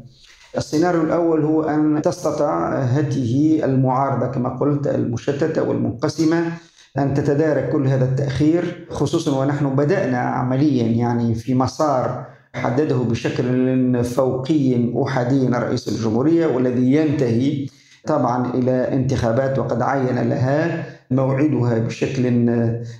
السيناريو 0.57 1.01
الأول 1.01 1.45
هو 1.45 1.63
أن 1.63 2.01
تستطيع 2.01 2.79
هذه 2.79 3.65
المعارضة 3.65 4.27
كما 4.27 4.49
قلت 4.49 4.87
المشتتة 4.87 5.63
والمنقسمة 5.63 6.51
أن 6.97 7.13
تتدارك 7.13 7.69
كل 7.69 7.87
هذا 7.87 8.05
التأخير 8.05 8.87
خصوصا 8.91 9.39
ونحن 9.39 9.75
بدأنا 9.75 10.17
عمليا 10.19 10.83
يعني 10.83 11.35
في 11.35 11.53
مسار 11.53 12.25
حدده 12.55 12.95
بشكل 12.95 14.03
فوقي 14.03 14.91
أحادي 15.03 15.47
رئيس 15.47 15.87
الجمهورية 15.87 16.47
والذي 16.47 16.93
ينتهي 16.93 17.67
طبعا 18.05 18.53
إلى 18.53 18.71
انتخابات 18.71 19.59
وقد 19.59 19.81
عين 19.81 20.29
لها 20.29 20.85
موعدها 21.11 21.77
بشكل 21.79 22.45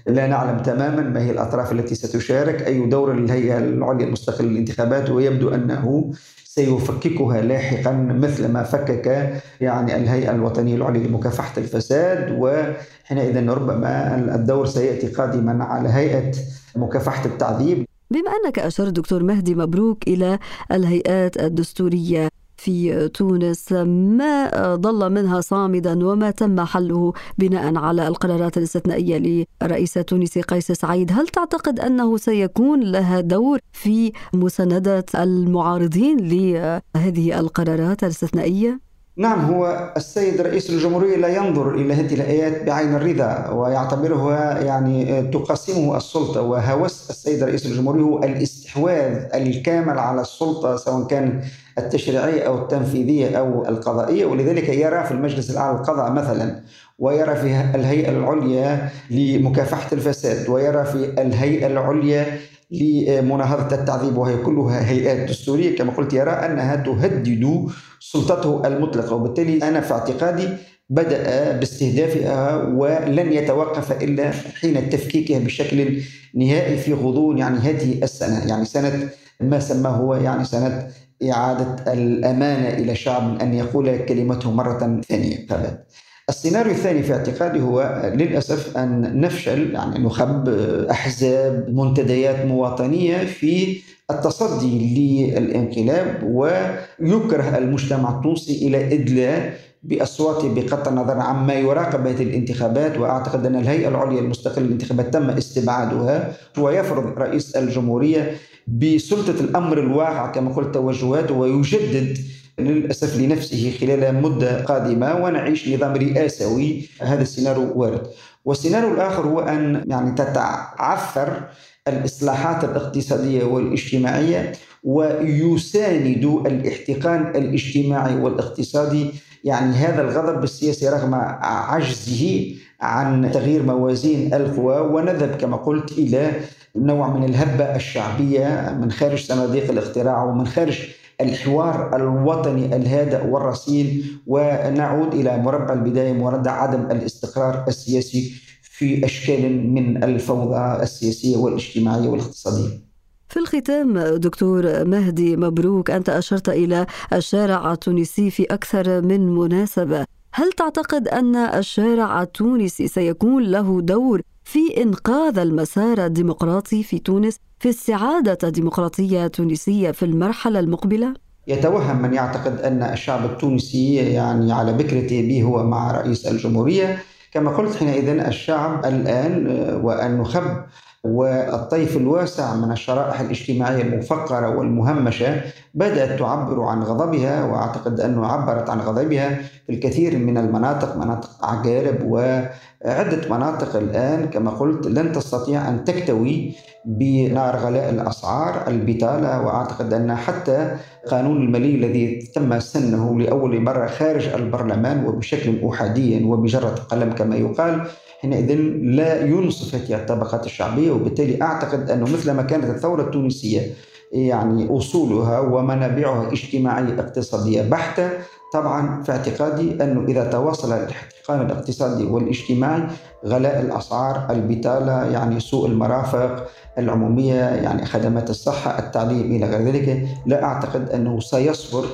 لا 0.07 0.27
نعلم 0.27 0.59
تماما 0.59 1.01
ما 1.01 1.21
هي 1.21 1.31
الأطراف 1.31 1.71
التي 1.71 1.95
ستشارك 1.95 2.67
أي 2.67 2.85
دور 2.85 3.13
للهيئة 3.13 3.57
العليا 3.57 4.05
المستقلة 4.05 4.47
للانتخابات 4.47 5.09
ويبدو 5.09 5.49
أنه 5.49 6.11
سيفككها 6.43 7.41
لاحقا 7.41 7.91
مثل 7.93 8.51
ما 8.51 8.63
فكك 8.63 9.33
يعني 9.61 9.95
الهيئة 9.95 10.31
الوطنية 10.31 10.75
العليا 10.75 11.07
لمكافحة 11.07 11.53
الفساد. 11.57 12.37
وحينئذ 12.39 13.49
ربما 13.49 14.15
الدور 14.35 14.65
سيأتي 14.65 15.07
قادما 15.07 15.63
على 15.63 15.89
هيئة 15.89 16.31
مكافحة 16.75 17.25
التعذيب. 17.25 17.85
بما 18.11 18.31
أنك 18.31 18.59
أشرت 18.59 18.93
دكتور 18.93 19.23
مهدي 19.23 19.55
مبروك 19.55 20.07
إلى 20.07 20.39
الهيئات 20.71 21.37
الدستورية 21.37 22.29
في 22.57 23.07
تونس 23.07 23.71
ما 23.71 24.49
ظل 24.75 25.11
منها 25.11 25.41
صامدا 25.41 26.07
وما 26.07 26.31
تم 26.31 26.65
حله 26.65 27.13
بناء 27.37 27.77
على 27.77 28.07
القرارات 28.07 28.57
الاستثنائية 28.57 29.45
لرئيس 29.61 29.93
تونسي 29.93 30.41
قيس 30.41 30.71
سعيد، 30.71 31.11
هل 31.11 31.27
تعتقد 31.27 31.79
أنه 31.79 32.17
سيكون 32.17 32.83
لها 32.83 33.21
دور 33.21 33.59
في 33.73 34.11
مساندة 34.33 35.05
المعارضين 35.15 36.17
لهذه 36.17 37.39
القرارات 37.39 38.03
الاستثنائية؟ 38.03 38.88
نعم 39.19 39.53
هو 39.53 39.91
السيد 39.97 40.41
رئيس 40.41 40.69
الجمهورية 40.69 41.17
لا 41.17 41.27
ينظر 41.27 41.75
إلى 41.75 41.93
هذه 41.93 42.13
الآيات 42.13 42.63
بعين 42.63 42.95
الرضا 42.95 43.49
ويعتبرها 43.49 44.59
يعني 44.61 45.21
تقسمه 45.21 45.97
السلطة. 45.97 46.41
وهوس 46.41 47.09
السيد 47.09 47.43
رئيس 47.43 47.65
الجمهورية 47.65 48.01
هو 48.01 48.23
الاستحواذ 48.23 49.25
الكامل 49.33 49.99
على 49.99 50.21
السلطة 50.21 50.75
سواء 50.75 51.07
كان 51.07 51.41
التشريعية 51.77 52.41
أو 52.41 52.57
التنفيذية 52.57 53.37
أو 53.37 53.67
القضائية. 53.67 54.25
ولذلك 54.25 54.69
يرى 54.69 55.03
في 55.03 55.11
المجلس 55.11 55.49
الأعلى 55.49 55.77
للقضاء 55.77 56.11
مثلا. 56.11 56.59
ويرى 56.99 57.35
في 57.35 57.75
الهيئة 57.75 58.09
العليا 58.09 58.89
لمكافحة 59.09 59.89
الفساد 59.93 60.49
ويرى 60.49 60.85
في 60.85 61.21
الهيئة 61.21 61.67
العليا 61.67 62.39
لمناهضة 62.71 63.75
التعذيب 63.75 64.17
وهي 64.17 64.37
كلها 64.37 64.89
هيئات 64.89 65.29
دستورية 65.29 65.77
كما 65.77 65.91
قلت 65.91 66.13
يرى 66.13 66.31
أنها 66.31 66.75
تهدد 66.75 67.67
سلطته 67.99 68.67
المطلقة 68.67 69.15
وبالتالي 69.15 69.67
أنا 69.67 69.81
في 69.81 69.93
اعتقادي 69.93 70.47
بدأ 70.89 71.51
باستهدافها 71.51 72.63
ولن 72.63 73.33
يتوقف 73.33 74.03
إلا 74.03 74.31
حين 74.31 74.89
تفكيكها 74.89 75.39
بشكل 75.39 76.01
نهائي 76.35 76.77
في 76.77 76.93
غضون 76.93 77.37
يعني 77.37 77.57
هذه 77.59 78.03
السنة 78.03 78.47
يعني 78.47 78.65
سنة 78.65 79.09
ما 79.41 79.59
سماه 79.59 79.91
هو 79.91 80.15
يعني 80.15 80.45
سنة 80.45 80.87
إعادة 81.31 81.93
الأمانة 81.93 82.67
إلى 82.67 82.95
شعب 82.95 83.41
أن 83.41 83.53
يقول 83.53 83.97
كلمته 83.97 84.51
مرة 84.51 85.01
ثانية 85.09 85.47
فبت. 85.47 85.85
السيناريو 86.29 86.71
الثاني 86.71 87.03
في 87.03 87.13
اعتقادي 87.13 87.61
هو 87.61 88.01
للأسف 88.15 88.77
أن 88.77 89.19
نفشل 89.21 89.73
يعني 89.73 89.99
نخب 89.99 90.49
أحزاب 90.91 91.65
منتديات 91.69 92.45
مواطنية 92.45 93.17
في 93.17 93.77
التصدي 94.11 94.95
للانقلاب 95.33 96.23
ويكره 96.23 97.57
المجتمع 97.57 98.17
التونسي 98.17 98.67
إلى 98.67 98.93
إدلاء 98.93 99.53
بأصواته 99.83 100.53
بقطع 100.53 100.91
النظر 100.91 101.19
عما 101.19 101.53
يراقب 101.53 102.07
هذه 102.07 102.23
الانتخابات. 102.23 102.97
وأعتقد 102.97 103.45
أن 103.45 103.55
الهيئة 103.55 103.87
العليا 103.87 104.19
المستقلة 104.19 104.65
للانتخابات 104.65 105.13
تم 105.13 105.29
استبعادها. 105.29 106.33
ويفرض 106.57 107.17
رئيس 107.17 107.55
الجمهورية 107.55 108.35
بسلطة 108.67 109.39
الأمر 109.41 109.79
الواقع 109.79 110.31
كما 110.31 110.53
قلت 110.53 110.73
توجهاته 110.73 111.33
ويجدد 111.33 112.17
للأسف 112.59 113.17
لنفسه 113.17 113.73
خلال 113.79 114.21
مدة 114.21 114.63
قادمة 114.63 115.15
ونعيش 115.15 115.69
نظام 115.69 115.93
رئاسوي. 115.95 116.89
هذا 117.01 117.21
السيناريو 117.21 117.71
وارد. 117.75 118.07
والسيناريو 118.45 118.93
الآخر 118.93 119.27
هو 119.27 119.39
أن 119.39 119.83
يعني 119.87 120.11
تتعثر 120.11 121.43
الإصلاحات 121.87 122.63
الاقتصادية 122.63 123.43
والاجتماعية 123.43 124.51
ويساند 124.83 126.25
الاحتقان 126.45 127.21
الاجتماعي 127.35 128.15
والاقتصادي. 128.15 129.11
يعني 129.43 129.75
هذا 129.75 130.01
الغضب 130.01 130.43
السياسي 130.43 130.89
رغم 130.89 131.15
عجزه 131.41 132.55
عن 132.81 133.31
تغيير 133.31 133.63
موازين 133.63 134.33
القوى 134.33 134.79
ونذهب 134.79 135.35
كما 135.35 135.57
قلت 135.57 135.91
إلى 135.91 136.31
نوع 136.75 137.17
من 137.17 137.29
الهبة 137.29 137.75
الشعبية 137.75 138.77
من 138.81 138.91
خارج 138.91 139.25
صناديق 139.25 139.71
الاقتراع 139.71 140.23
ومن 140.23 140.47
خارج 140.47 140.79
الحوار 141.21 141.95
الوطني 141.95 142.75
الهادئ 142.75 143.27
والرصين 143.27 144.03
ونعود 144.27 145.13
إلى 145.13 145.37
مربع 145.37 145.73
البداية 145.73 146.13
مربع 146.13 146.51
عدم 146.51 146.81
الاستقرار 146.81 147.65
السياسي 147.67 148.33
في 148.61 149.05
أشكال 149.05 149.73
من 149.73 150.03
الفوضى 150.03 150.83
السياسية 150.83 151.37
والاجتماعية 151.37 152.09
والاقتصادية. 152.09 152.89
في 153.29 153.39
الختام 153.39 153.99
دكتور 153.99 154.85
مهدي 154.85 155.37
مبروك 155.37 155.91
أنت 155.91 156.09
أشرت 156.09 156.49
إلى 156.49 156.85
الشارع 157.13 157.71
التونسي 157.71 158.29
في 158.31 158.43
أكثر 158.43 159.01
من 159.01 159.35
مناسبة. 159.35 160.05
هل 160.33 160.51
تعتقد 160.51 161.07
أن 161.07 161.35
الشارع 161.35 162.21
التونسي 162.21 162.87
سيكون 162.87 163.43
له 163.43 163.81
دور 163.81 164.21
في 164.43 164.83
إنقاذ 164.83 165.37
المسار 165.37 166.05
الديمقراطي 166.05 166.83
في 166.83 166.99
تونس؟ 166.99 167.35
في 167.59 167.69
استعادة 167.69 168.49
ديمقراطية 168.49 169.27
تونسية 169.27 169.91
في 169.91 170.03
المرحلة 170.05 170.59
المقبلة؟ 170.59 171.13
يتوهم 171.47 172.01
من 172.01 172.13
يعتقد 172.13 172.59
أن 172.59 172.83
الشعب 172.83 173.25
التونسي 173.25 173.95
يعني 173.95 174.51
على 174.51 174.73
بكرة 174.73 175.21
به 175.21 175.43
هو 175.43 175.63
مع 175.63 175.91
رئيس 175.91 176.27
الجمهورية 176.27 177.03
كما 177.31 177.51
قلت 177.57 177.75
حينئذ 177.75 178.07
الشعب 178.07 178.85
الآن 178.85 179.47
وأن 179.83 180.17
نخب 180.17 180.63
والطيف 181.03 181.97
الواسع 181.97 182.55
من 182.55 182.71
الشرائح 182.71 183.19
الاجتماعية 183.19 183.81
المفقرة 183.81 184.57
والمهمشة 184.57 185.41
بدأت 185.73 186.19
تعبر 186.19 186.63
عن 186.63 186.83
غضبها 186.83 187.43
وأعتقد 187.43 187.99
أنه 187.99 188.25
عبرت 188.25 188.69
عن 188.69 188.79
غضبها 188.79 189.29
في 189.65 189.73
الكثير 189.73 190.17
من 190.17 190.37
المناطق 190.37 190.97
مناطق 190.97 191.45
عقارب 191.45 192.03
وعدة 192.03 193.29
مناطق 193.29 193.75
الآن. 193.75 194.25
كما 194.25 194.51
قلت 194.51 194.87
لن 194.87 195.11
تستطيع 195.11 195.69
أن 195.69 195.83
تكتوي 195.83 196.55
بنار 196.85 197.55
غلاء 197.55 197.89
الأسعار 197.89 198.67
البطالة 198.67 199.41
وأعتقد 199.41 199.93
أن 199.93 200.15
حتى 200.15 200.75
قانون 201.11 201.37
المالي 201.37 201.75
الذي 201.75 202.31
تم 202.35 202.59
سنه 202.59 203.19
لأول 203.19 203.61
مرة 203.61 203.87
خارج 203.87 204.27
البرلمان 204.27 205.05
وبشكل 205.05 205.67
أحادي 205.69 206.23
وبجرة 206.23 206.75
قلم 206.89 207.13
كما 207.13 207.35
يقال 207.35 207.81
حينئذ 208.21 208.55
لا 208.81 209.25
ينصف 209.25 209.75
هذه 209.75 209.95
الطبقات 209.95 210.45
الشعبية 210.45 210.91
وبالتالي 210.91 211.41
أعتقد 211.41 211.89
أنه 211.91 212.03
مثلما 212.03 212.41
كانت 212.41 212.65
الثورة 212.65 213.01
التونسية 213.01 213.73
يعني 214.11 214.77
أصولها 214.77 215.39
ومنابعها 215.39 216.31
اجتماعية 216.31 216.99
اقتصادية 216.99 217.61
بحتة 217.61 218.09
طبعا 218.53 219.03
في 219.03 219.11
اعتقادي 219.11 219.83
أنه 219.83 220.05
إذا 220.07 220.23
تواصل 220.23 220.73
الاحتقان 220.73 221.41
الاقتصادي 221.41 222.03
والاجتماعي 222.03 222.83
غلاء 223.25 223.61
الأسعار 223.61 224.27
البطالة 224.29 225.05
يعني 225.05 225.39
سوء 225.39 225.67
المرافق 225.67 226.47
العمومية 226.77 227.33
يعني 227.35 227.85
خدمات 227.85 228.29
الصحة 228.29 228.79
التعليم 228.79 229.35
إلى 229.35 229.45
غير 229.45 229.61
ذلك 229.61 230.07
لا 230.25 230.43
أعتقد 230.43 230.89
أنه 230.89 231.19
سيصبر 231.19 231.85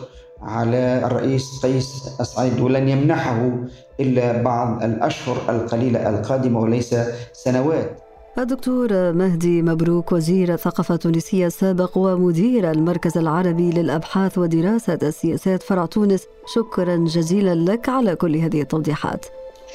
على 0.46 1.02
الرئيس 1.06 1.60
قيس 1.64 1.86
سعيد 2.22 2.60
ولن 2.60 2.90
يمنحه 2.90 3.52
إلا 4.00 4.42
بعض 4.42 4.84
الأشهر 4.84 5.38
القليلة 5.50 6.10
القادمة 6.10 6.60
وليس 6.60 6.96
سنوات. 7.34 8.00
الدكتور 8.38 9.14
مهدي 9.14 9.62
مبروك 9.62 10.12
وزير 10.12 10.54
الثقافة 10.54 10.94
التونسية 10.94 11.48
السابق 11.48 11.98
ومدير 11.98 12.72
المركز 12.72 13.18
العربي 13.18 13.72
للأبحاث 13.72 14.38
ودراسة 14.38 15.00
السياسات 15.04 15.64
فرع 15.64 15.86
تونس 15.86 16.28
شكرا 16.56 16.96
جزيلا 16.96 17.56
لك 17.56 17.90
على 17.90 18.16
كل 18.16 18.36
هذه 18.36 18.62
التوضيحات. 18.62 19.26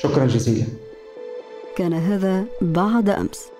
شكرا 0.00 0.26
جزيلا. 0.26 0.66
كان 1.76 1.92
هذا 1.92 2.44
بعد 2.62 3.10
أمس. 3.10 3.59